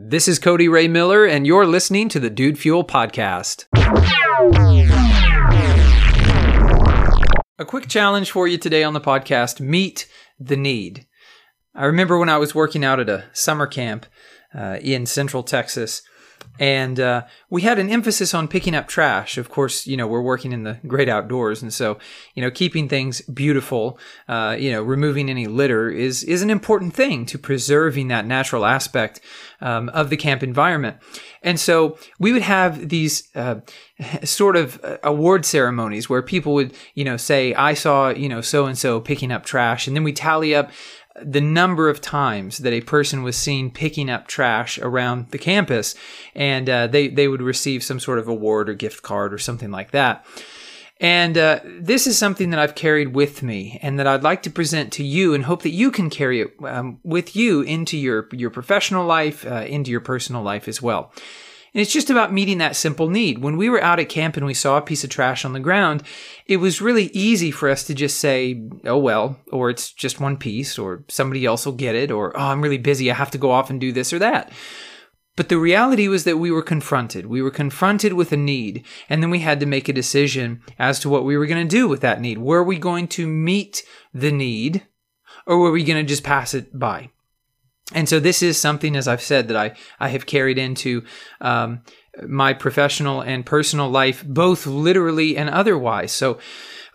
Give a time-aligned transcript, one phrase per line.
[0.00, 3.64] This is Cody Ray Miller, and you're listening to the Dude Fuel Podcast.
[7.58, 10.06] A quick challenge for you today on the podcast meet
[10.38, 11.08] the need.
[11.74, 14.06] I remember when I was working out at a summer camp
[14.54, 16.02] uh, in Central Texas,
[16.58, 19.38] and uh, we had an emphasis on picking up trash.
[19.38, 21.62] Of course, you know, we're working in the great outdoors.
[21.62, 21.98] And so,
[22.34, 26.94] you know, keeping things beautiful, uh, you know, removing any litter is, is an important
[26.94, 29.20] thing to preserving that natural aspect
[29.60, 30.96] um, of the camp environment.
[31.42, 33.60] And so we would have these uh,
[34.24, 38.40] sort of uh, award ceremonies where people would, you know, say, I saw, you know,
[38.40, 39.86] so and so picking up trash.
[39.86, 40.70] And then we tally up
[41.22, 45.94] the number of times that a person was seen picking up trash around the campus,
[46.34, 49.70] and uh, they they would receive some sort of award or gift card or something
[49.70, 50.24] like that.
[51.00, 54.50] And uh, this is something that I've carried with me, and that I'd like to
[54.50, 58.28] present to you, and hope that you can carry it um, with you into your
[58.32, 61.12] your professional life, uh, into your personal life as well.
[61.78, 63.38] And it's just about meeting that simple need.
[63.38, 65.60] When we were out at camp and we saw a piece of trash on the
[65.60, 66.02] ground,
[66.44, 70.38] it was really easy for us to just say, oh, well, or it's just one
[70.38, 73.08] piece, or somebody else will get it, or, oh, I'm really busy.
[73.08, 74.50] I have to go off and do this or that.
[75.36, 77.26] But the reality was that we were confronted.
[77.26, 80.98] We were confronted with a need, and then we had to make a decision as
[80.98, 82.38] to what we were going to do with that need.
[82.38, 84.84] Were we going to meet the need,
[85.46, 87.10] or were we going to just pass it by?
[87.94, 91.04] And so this is something, as I've said, that I, I have carried into
[91.40, 91.80] um,
[92.26, 96.12] my professional and personal life, both literally and otherwise.
[96.12, 96.38] So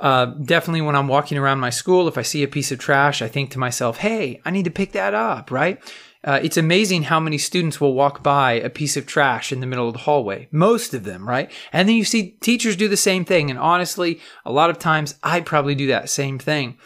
[0.00, 3.22] uh, definitely when I'm walking around my school, if I see a piece of trash,
[3.22, 5.80] I think to myself, hey, I need to pick that up, right?
[6.22, 9.66] Uh, it's amazing how many students will walk by a piece of trash in the
[9.66, 10.48] middle of the hallway.
[10.50, 11.50] Most of them, right?
[11.72, 13.48] And then you see teachers do the same thing.
[13.48, 16.76] And honestly, a lot of times I'd probably do that same thing.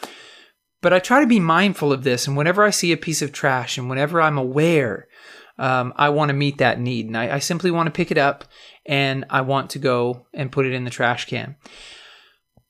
[0.85, 2.27] But I try to be mindful of this.
[2.27, 5.07] And whenever I see a piece of trash and whenever I'm aware,
[5.57, 7.07] um, I want to meet that need.
[7.07, 8.45] And I, I simply want to pick it up
[8.85, 11.55] and I want to go and put it in the trash can.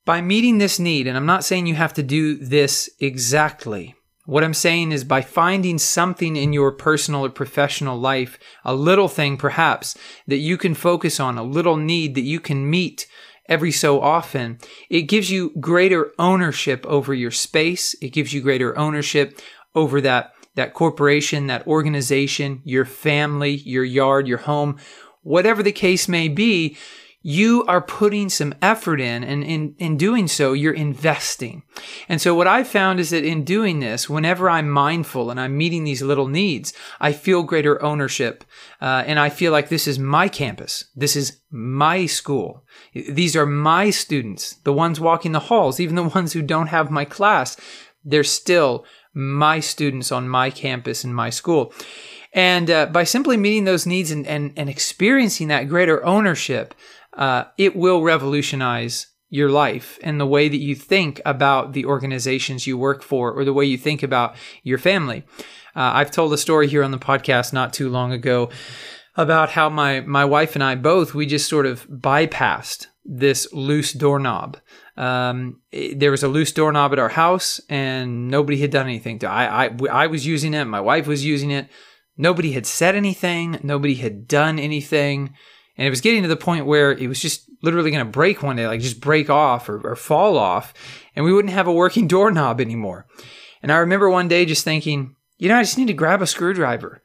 [0.05, 3.95] By meeting this need, and I'm not saying you have to do this exactly,
[4.25, 9.09] what I'm saying is by finding something in your personal or professional life, a little
[9.09, 13.07] thing perhaps that you can focus on, a little need that you can meet
[13.47, 17.95] every so often, it gives you greater ownership over your space.
[18.01, 19.39] It gives you greater ownership
[19.73, 24.77] over that, that corporation, that organization, your family, your yard, your home,
[25.21, 26.77] whatever the case may be
[27.27, 31.63] you are putting some effort in and in, in doing so you're investing.
[32.07, 35.57] And so what i've found is that in doing this whenever i'm mindful and i'm
[35.57, 38.43] meeting these little needs i feel greater ownership
[38.79, 40.85] uh, and i feel like this is my campus.
[40.95, 42.63] This is my school.
[42.93, 44.57] These are my students.
[44.63, 47.57] The ones walking the halls even the ones who don't have my class
[48.03, 48.85] they're still
[49.15, 51.73] my students on my campus and my school.
[52.33, 56.75] And uh, by simply meeting those needs and, and, and experiencing that greater ownership,
[57.15, 62.67] uh, it will revolutionize your life and the way that you think about the organizations
[62.67, 65.23] you work for or the way you think about your family.
[65.75, 68.49] Uh, I've told a story here on the podcast not too long ago
[69.17, 73.93] about how my, my wife and I both, we just sort of bypassed this loose
[73.93, 74.57] doorknob.
[74.97, 79.19] Um, it, there was a loose doorknob at our house and nobody had done anything
[79.19, 80.65] to I, I, I was using it.
[80.65, 81.67] My wife was using it.
[82.17, 83.59] Nobody had said anything.
[83.63, 85.35] Nobody had done anything.
[85.77, 88.41] And it was getting to the point where it was just literally going to break
[88.41, 90.73] one day, like just break off or, or fall off.
[91.15, 93.07] And we wouldn't have a working doorknob anymore.
[93.61, 96.27] And I remember one day just thinking, you know, I just need to grab a
[96.27, 97.01] screwdriver.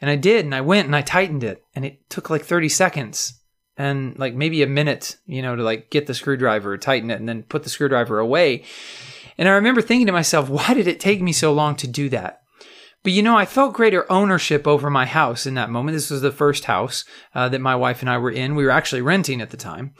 [0.00, 0.44] And I did.
[0.44, 1.62] And I went and I tightened it.
[1.74, 3.40] And it took like 30 seconds
[3.76, 7.28] and like maybe a minute, you know, to like get the screwdriver, tighten it, and
[7.28, 8.64] then put the screwdriver away.
[9.38, 12.10] And I remember thinking to myself, why did it take me so long to do
[12.10, 12.39] that?
[13.02, 15.96] But you know, I felt greater ownership over my house in that moment.
[15.96, 18.54] This was the first house uh, that my wife and I were in.
[18.54, 19.94] We were actually renting at the time.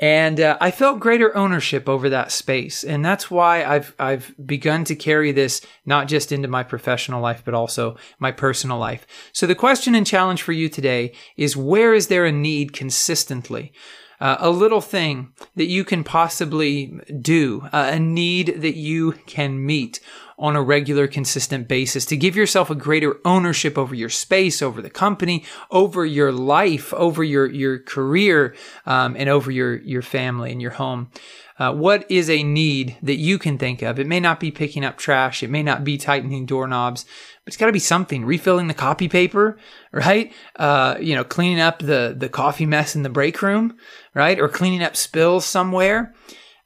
[0.00, 2.82] And uh, I felt greater ownership over that space.
[2.82, 7.42] And that's why I've, I've begun to carry this not just into my professional life,
[7.44, 9.06] but also my personal life.
[9.32, 13.72] So the question and challenge for you today is where is there a need consistently?
[14.20, 19.64] Uh, a little thing that you can possibly do, uh, a need that you can
[19.64, 20.00] meet
[20.40, 24.80] on a regular, consistent basis to give yourself a greater ownership over your space, over
[24.80, 28.56] the company, over your life, over your, your career,
[28.86, 31.10] um, and over your, your family and your home.
[31.58, 33.98] Uh, what is a need that you can think of?
[33.98, 35.42] It may not be picking up trash.
[35.42, 38.24] It may not be tightening doorknobs, but it's got to be something.
[38.24, 39.58] Refilling the copy paper,
[39.92, 40.32] right?
[40.56, 43.76] Uh, you know, cleaning up the the coffee mess in the break room,
[44.14, 44.40] right?
[44.40, 46.14] Or cleaning up spills somewhere.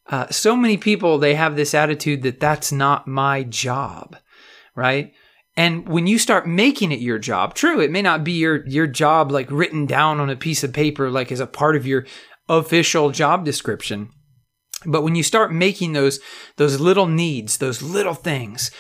[0.07, 4.17] Uh, so many people they have this attitude that that's not my job,
[4.75, 5.13] right?
[5.57, 8.87] And when you start making it your job, true, it may not be your, your
[8.87, 12.07] job like written down on a piece of paper, like as a part of your
[12.49, 14.11] official job description.
[14.85, 16.21] But when you start making those,
[16.57, 18.71] those little needs, those little things,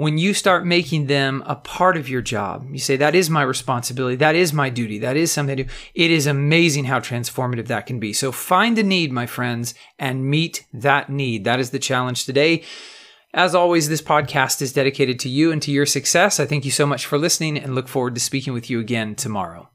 [0.00, 3.42] when you start making them a part of your job, you say, that is my
[3.42, 4.16] responsibility.
[4.16, 4.98] That is my duty.
[4.98, 5.70] That is something to do.
[5.94, 8.14] It is amazing how transformative that can be.
[8.14, 11.44] So find a need, my friends, and meet that need.
[11.44, 12.64] That is the challenge today.
[13.34, 16.40] As always, this podcast is dedicated to you and to your success.
[16.40, 19.14] I thank you so much for listening and look forward to speaking with you again
[19.14, 19.68] tomorrow.